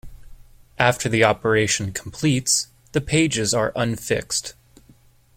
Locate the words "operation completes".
1.23-2.69